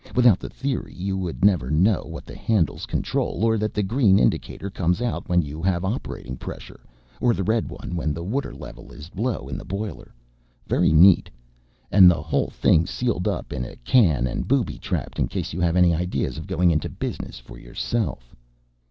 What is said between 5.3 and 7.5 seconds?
you have operating pressure or the